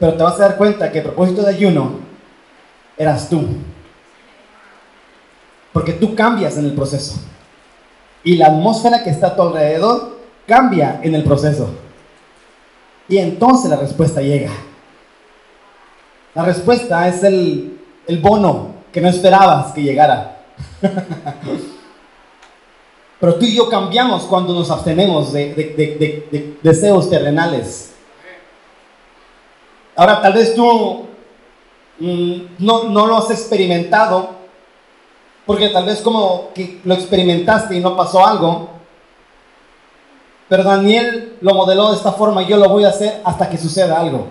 [0.00, 2.00] Pero te vas a dar cuenta que el propósito de ayuno
[2.96, 3.46] eras tú.
[5.72, 7.20] Porque tú cambias en el proceso.
[8.24, 11.70] Y la atmósfera que está a tu alrededor cambia en el proceso.
[13.08, 14.50] Y entonces la respuesta llega.
[16.34, 20.38] La respuesta es el, el bono que no esperabas que llegara.
[23.20, 27.89] Pero tú y yo cambiamos cuando nos abstenemos de, de- de- de- de deseos terrenales.
[30.00, 31.04] Ahora, tal vez tú
[31.98, 34.30] mm, no, no lo has experimentado,
[35.44, 38.70] porque tal vez como que lo experimentaste y no pasó algo.
[40.48, 44.00] Pero Daniel lo modeló de esta forma, yo lo voy a hacer hasta que suceda
[44.00, 44.26] algo.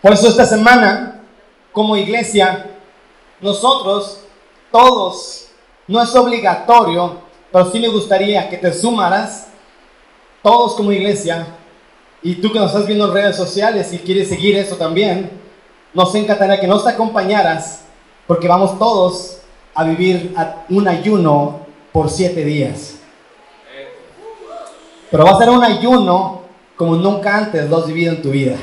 [0.00, 1.20] Por eso esta semana,
[1.72, 2.70] como iglesia,
[3.38, 4.20] nosotros,
[4.72, 5.48] todos,
[5.88, 7.18] no es obligatorio,
[7.52, 9.48] pero sí me gustaría que te sumaras,
[10.42, 11.46] todos como iglesia,
[12.24, 15.30] y tú que nos estás viendo en redes sociales y quieres seguir eso también,
[15.92, 17.82] nos encantaría que nos acompañaras,
[18.26, 19.40] porque vamos todos
[19.74, 20.34] a vivir
[20.70, 21.60] un ayuno
[21.92, 22.94] por siete días.
[25.10, 26.40] Pero va a ser un ayuno
[26.76, 28.56] como nunca antes lo has vivido en tu vida.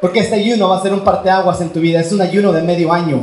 [0.00, 2.00] Porque este ayuno va a ser un parteaguas en tu vida.
[2.00, 3.22] Es un ayuno de medio año.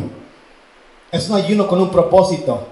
[1.11, 2.67] Es un ayuno con un propósito.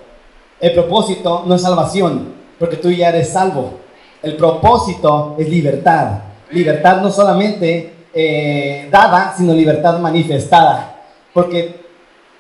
[0.60, 3.83] El propósito no es salvación, porque tú ya eres salvo.
[4.24, 6.20] El propósito es libertad.
[6.52, 10.96] Libertad no solamente eh, dada, sino libertad manifestada.
[11.34, 11.82] Porque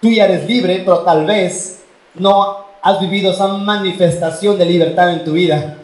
[0.01, 1.83] tú ya eres libre, pero tal vez
[2.15, 5.77] no has vivido esa manifestación de libertad en tu vida.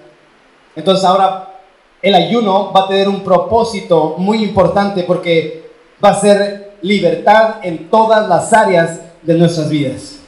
[0.76, 1.60] Entonces ahora
[2.02, 5.70] el ayuno va a tener un propósito muy importante porque
[6.04, 10.19] va a ser libertad en todas las áreas de nuestras vidas.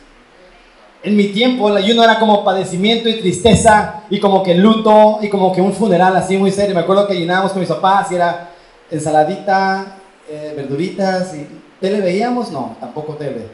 [1.04, 5.30] En mi tiempo el ayuno era como padecimiento y tristeza y como que luto y
[5.30, 6.76] como que un funeral así muy serio.
[6.76, 8.52] Me acuerdo que ayunábamos con mis papás y era
[8.92, 9.98] ensaladita,
[10.30, 11.48] eh, verduritas y
[11.80, 13.48] tele veíamos, no, tampoco tele.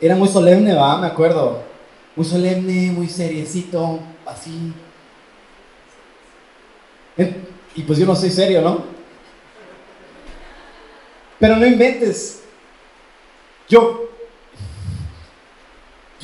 [0.00, 1.60] Era muy solemne, va, me acuerdo.
[2.14, 4.72] Muy solemne, muy seriecito, así.
[7.74, 8.84] Y pues yo no soy serio, ¿no?
[11.38, 12.42] Pero no inventes.
[13.68, 14.10] Yo,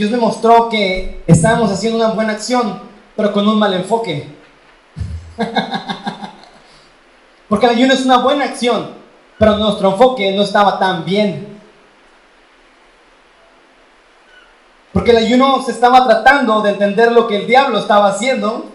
[0.02, 2.80] Dios me mostró que estábamos haciendo una buena acción,
[3.14, 4.26] pero con un mal enfoque.
[7.48, 8.90] Porque el ayuno es una buena acción,
[9.38, 11.56] pero nuestro enfoque no estaba tan bien.
[14.92, 18.72] Porque el ayuno se estaba tratando de entender lo que el diablo estaba haciendo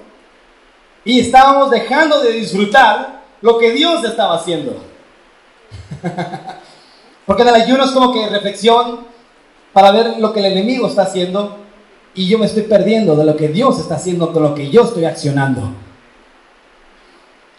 [1.04, 4.82] y estábamos dejando de disfrutar lo que Dios estaba haciendo.
[7.26, 9.16] Porque el ayuno es como que reflexión
[9.78, 11.56] para ver lo que el enemigo está haciendo
[12.16, 14.82] y yo me estoy perdiendo de lo que Dios está haciendo con lo que yo
[14.82, 15.70] estoy accionando.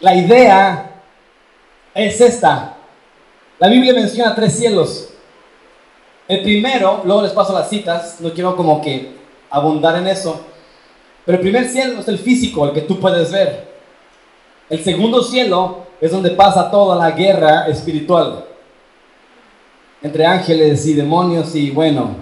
[0.01, 1.01] La idea
[1.93, 2.75] es esta.
[3.57, 5.11] La Biblia menciona tres cielos.
[6.27, 9.13] El primero, luego les paso las citas, no quiero como que
[9.49, 10.41] abundar en eso,
[11.25, 13.65] pero el primer cielo es el físico, el que tú puedes ver.
[14.69, 18.48] El segundo cielo es donde pasa toda la guerra espiritual
[20.01, 22.15] entre ángeles y demonios y bueno.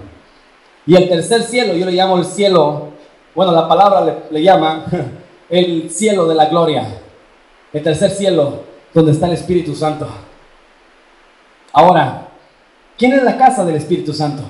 [0.85, 2.89] Y el tercer cielo, yo le llamo el cielo,
[3.35, 4.85] bueno, la palabra le, le llama
[5.49, 6.85] el cielo de la gloria.
[7.73, 8.63] El tercer cielo,
[8.93, 10.07] donde está el Espíritu Santo.
[11.73, 12.29] Ahora,
[12.97, 14.43] ¿quién es la casa del Espíritu Santo?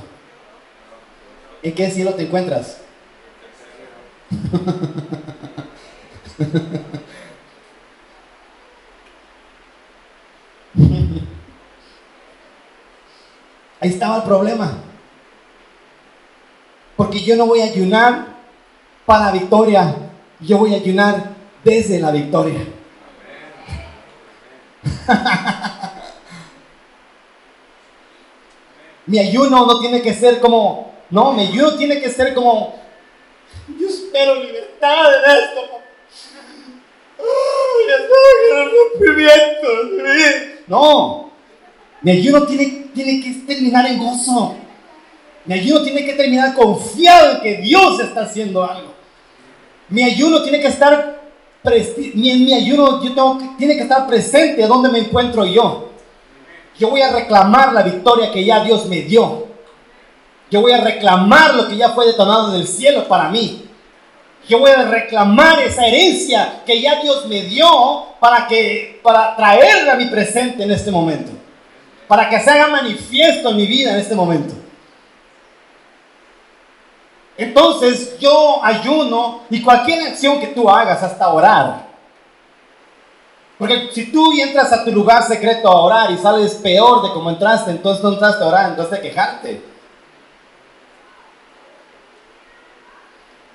[1.63, 2.81] ¿En qué cielo te encuentras?
[13.79, 14.83] Ahí estaba el problema.
[16.95, 18.37] Porque yo no voy a ayunar
[19.05, 19.95] para victoria,
[20.39, 22.59] yo voy a ayunar desde la victoria.
[29.05, 32.75] mi ayuno no tiene que ser como, no, mi ayuno tiene que ser como,
[33.79, 35.61] yo espero libertad en esto.
[40.67, 41.31] No,
[42.01, 44.55] mi ayuno tiene, tiene que terminar en gozo.
[45.45, 48.93] Mi ayuno tiene que terminar confiado en que Dios está haciendo algo.
[49.87, 51.21] Mi ayuno tiene que estar,
[52.15, 55.91] mi, mi ayuno yo tengo tiene que estar presente donde me encuentro yo.
[56.77, 59.47] Yo voy a reclamar la victoria que ya Dios me dio.
[60.51, 63.63] Yo voy a reclamar lo que ya fue detonado del cielo para mí.
[64.49, 67.67] Yo voy a reclamar esa herencia que ya Dios me dio
[68.19, 71.36] para que para traerla a mi presente en este momento.
[72.07, 74.53] Para que se haga manifiesto en mi vida en este momento.
[77.37, 81.87] Entonces yo ayuno y cualquier acción que tú hagas hasta orar.
[83.57, 87.29] Porque si tú entras a tu lugar secreto a orar y sales peor de como
[87.29, 89.76] entraste, entonces no entraste a orar, entonces de quejarte.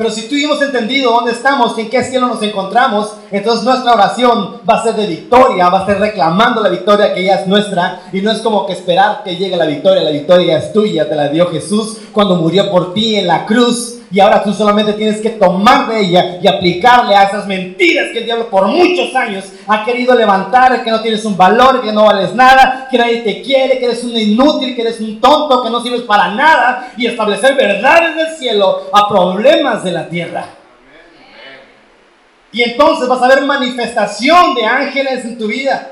[0.03, 4.81] Pero si hemos entendido dónde estamos en qué cielo nos encontramos, entonces nuestra oración va
[4.81, 8.01] a ser de victoria, va a ser reclamando la victoria que ya es nuestra.
[8.13, 11.15] Y no es como que esperar que llegue la victoria, la victoria es tuya, te
[11.15, 15.23] la dio Jesús cuando murió por ti en la cruz y ahora tú solamente tienes
[15.23, 19.47] que tomar de ella y aplicarle a esas mentiras que el diablo por muchos años
[19.67, 23.41] ha querido levantar, que no tienes un valor, que no vales nada, que nadie te
[23.41, 27.07] quiere, que eres un inútil, que eres un tonto, que no sirves para nada y
[27.07, 30.45] establecer verdades del cielo a problemas de la tierra.
[32.53, 35.91] Y entonces vas a ver manifestación de ángeles en tu vida.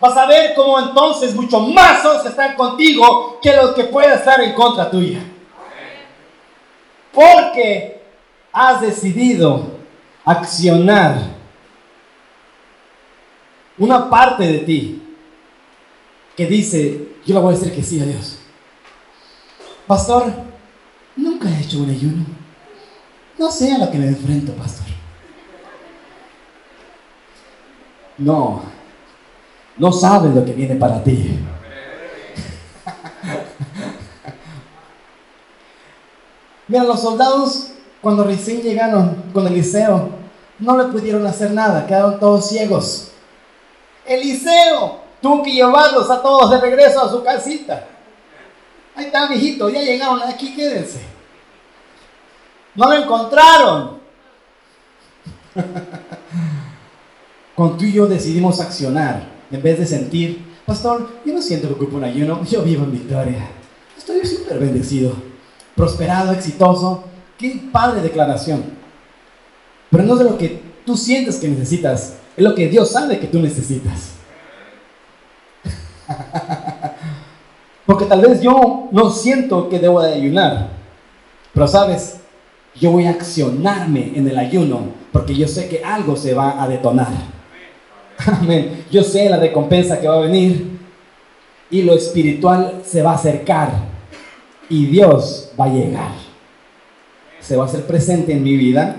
[0.00, 4.12] Vas a ver cómo entonces mucho más los que están contigo que los que pueden
[4.12, 5.20] estar en contra tuya.
[7.12, 8.00] Porque
[8.52, 9.78] has decidido
[10.24, 11.18] accionar
[13.78, 15.02] una parte de ti
[16.36, 18.38] que dice, yo le voy a decir que sí a Dios.
[19.86, 20.32] Pastor,
[21.16, 22.24] nunca he hecho un ayuno.
[23.38, 24.86] No sé a lo que me enfrento, pastor.
[28.18, 28.62] No,
[29.76, 31.38] no sabes lo que viene para ti.
[36.72, 37.66] Mira, los soldados
[38.00, 40.08] cuando recién llegaron con Eliseo
[40.58, 43.08] no le pudieron hacer nada, quedaron todos ciegos.
[44.06, 47.88] Eliseo tuvo que llevarlos a todos de regreso a su casita.
[48.94, 51.02] Ahí está, mijito, ya llegaron, aquí quédense.
[52.74, 53.98] No lo encontraron.
[57.54, 61.74] Cuando tú y yo decidimos accionar, en vez de sentir, pastor, yo no siento que
[61.74, 63.46] ocupo un ayuno, yo vivo en victoria.
[63.94, 65.31] Estoy súper bendecido,
[65.82, 67.02] prosperado, exitoso.
[67.36, 68.62] Qué padre declaración.
[69.90, 73.26] Pero no es lo que tú sientes que necesitas, es lo que Dios sabe que
[73.26, 74.12] tú necesitas.
[77.84, 80.68] Porque tal vez yo no siento que debo de ayunar,
[81.52, 82.18] pero sabes,
[82.76, 86.68] yo voy a accionarme en el ayuno porque yo sé que algo se va a
[86.68, 87.10] detonar.
[88.24, 88.84] Amén.
[88.88, 90.78] Yo sé la recompensa que va a venir
[91.70, 93.91] y lo espiritual se va a acercar
[94.72, 96.12] y Dios va a llegar.
[97.40, 98.96] Se va a hacer presente en mi vida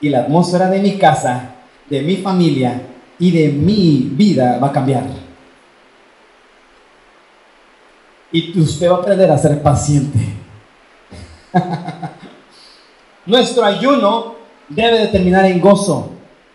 [0.00, 1.54] y la atmósfera de mi casa,
[1.88, 2.82] de mi familia
[3.20, 5.04] y de mi vida va a cambiar.
[8.32, 10.18] Y usted va a aprender a ser paciente.
[13.26, 14.34] Nuestro ayuno
[14.68, 16.10] debe de terminar en gozo.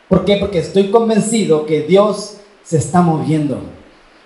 [0.10, 0.36] ¿Por qué?
[0.38, 3.62] Porque estoy convencido que Dios se está moviendo.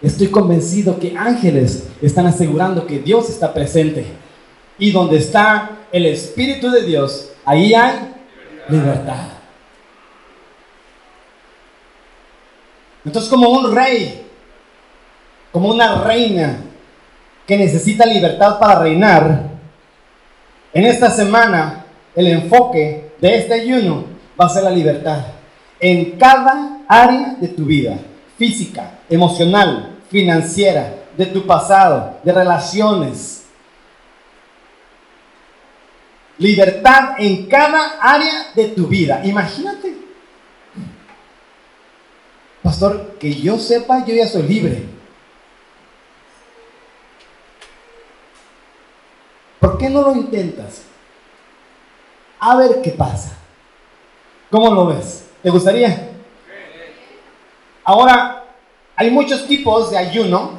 [0.01, 4.20] Estoy convencido que ángeles están asegurando que Dios está presente.
[4.77, 8.13] Y donde está el Espíritu de Dios, ahí hay
[8.69, 9.27] libertad.
[13.05, 14.25] Entonces como un rey,
[15.51, 16.57] como una reina
[17.47, 19.49] que necesita libertad para reinar,
[20.73, 24.05] en esta semana el enfoque de este ayuno
[24.39, 25.19] va a ser la libertad
[25.81, 27.97] en cada área de tu vida,
[28.37, 33.40] física, emocional, financiera, de tu pasado, de relaciones.
[36.41, 39.21] Libertad en cada área de tu vida.
[39.23, 39.95] Imagínate.
[42.63, 44.85] Pastor, que yo sepa, yo ya soy libre.
[49.59, 50.81] ¿Por qué no lo intentas?
[52.39, 53.37] A ver qué pasa.
[54.49, 55.27] ¿Cómo lo ves?
[55.43, 56.09] ¿Te gustaría?
[57.83, 58.45] Ahora,
[58.95, 60.53] hay muchos tipos de ayuno.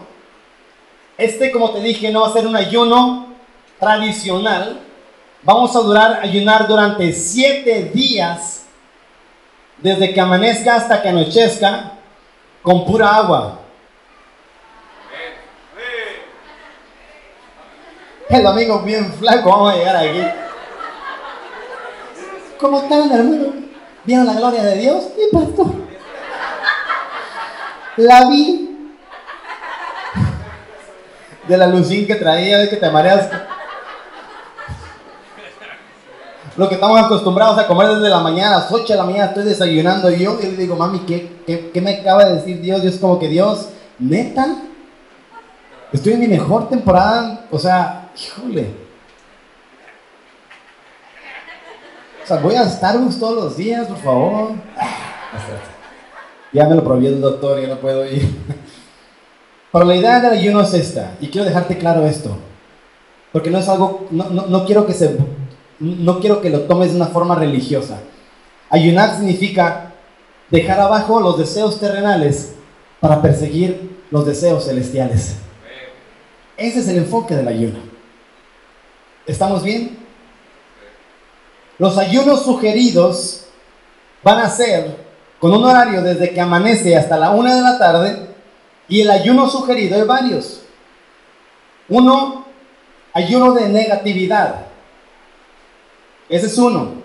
[1.18, 3.34] Este, como te dije, no va a ser un ayuno
[3.80, 4.91] tradicional.
[5.44, 8.62] Vamos a durar, ayunar durante siete días,
[9.78, 11.94] desde que amanezca hasta que anochezca,
[12.62, 13.58] con pura agua.
[18.28, 20.22] El amigo bien flaco, vamos a llegar aquí.
[22.60, 23.52] ¿Cómo están, hermano?
[24.04, 25.04] ¿Vieron la gloria de Dios?
[25.16, 25.74] ¿Qué pasó?
[27.96, 28.92] La vi.
[31.48, 33.28] De la lucín que traía, de que te mareas.
[36.56, 39.26] Lo que estamos acostumbrados a comer desde la mañana, a las 8 de la mañana
[39.26, 42.82] estoy desayunando y yo, y le digo, mami, ¿qué, ¿qué, me acaba de decir Dios?
[42.82, 44.56] Dios como que Dios, neta,
[45.92, 48.82] estoy en mi mejor temporada, o sea, híjole,
[52.22, 54.50] O sea, voy a Starbucks todos los días, por favor.
[56.52, 58.28] Ya me lo prohibió el doctor, ya no puedo ir.
[59.72, 62.36] Pero la idea del ayuno es esta, y quiero dejarte claro esto,
[63.32, 65.16] porque no es algo, no, no, quiero que se,
[65.82, 67.98] no quiero que lo tomes de una forma religiosa.
[68.70, 69.92] Ayunar significa
[70.48, 72.54] dejar abajo los deseos terrenales
[73.00, 75.36] para perseguir los deseos celestiales.
[76.56, 77.80] Ese es el enfoque del ayuno.
[79.26, 79.98] ¿Estamos bien?
[81.78, 83.46] Los ayunos sugeridos
[84.22, 84.96] van a ser
[85.40, 88.28] con un horario desde que amanece hasta la una de la tarde
[88.88, 90.60] y el ayuno sugerido es varios.
[91.88, 92.44] Uno,
[93.12, 94.66] ayuno de negatividad.
[96.32, 97.02] Ese es uno.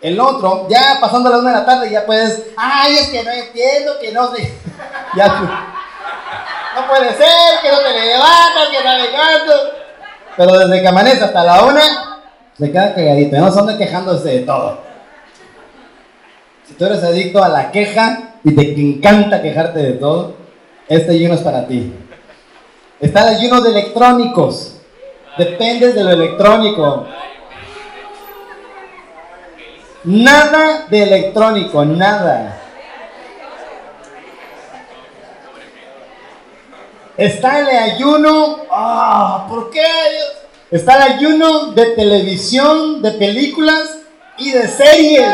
[0.00, 3.30] El otro, ya pasando la una de la tarde, ya puedes, ay, es que no
[3.32, 4.54] entiendo, que no sé.
[5.16, 5.26] ya
[6.76, 9.54] No puede ser, que no te levantas, que no
[10.36, 12.22] Pero desde que amanece hasta la una,
[12.56, 14.78] se queda cagadito, no son de quejándose de todo.
[16.68, 20.34] Si tú eres adicto a la queja y te encanta quejarte de todo,
[20.86, 21.92] este ayuno es para ti.
[23.00, 24.76] Está el ayuno de electrónicos.
[25.36, 27.06] Dependes de lo electrónico.
[30.04, 32.56] Nada de electrónico, nada.
[37.18, 39.84] Está el ayuno, ah, ¿por qué?
[40.70, 43.98] Está el ayuno de televisión, de películas
[44.38, 45.28] y de series.